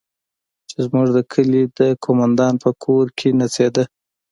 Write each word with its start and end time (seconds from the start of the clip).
چې 0.69 0.77
زموږ 0.85 1.07
د 1.15 1.19
کلي 1.31 1.63
د 1.79 1.79
قومندان 2.03 2.53
په 2.63 2.69
کور 2.83 3.05
کښې 3.17 3.29
نڅېده. 3.39 3.83